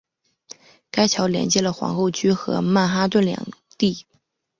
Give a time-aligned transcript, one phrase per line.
[0.89, 3.45] 该桥连接了皇后区和曼哈顿两
[3.77, 4.07] 地。